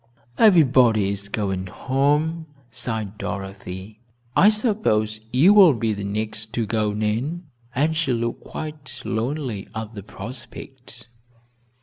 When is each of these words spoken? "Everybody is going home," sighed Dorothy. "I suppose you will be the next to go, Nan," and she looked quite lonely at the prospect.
"Everybody 0.39 1.09
is 1.11 1.29
going 1.29 1.67
home," 1.67 2.47
sighed 2.71 3.19
Dorothy. 3.19 3.99
"I 4.35 4.49
suppose 4.49 5.19
you 5.31 5.53
will 5.53 5.75
be 5.75 5.93
the 5.93 6.03
next 6.03 6.53
to 6.53 6.65
go, 6.65 6.91
Nan," 6.91 7.43
and 7.75 7.95
she 7.95 8.11
looked 8.11 8.43
quite 8.43 8.99
lonely 9.05 9.67
at 9.75 9.93
the 9.93 10.01
prospect. 10.01 11.07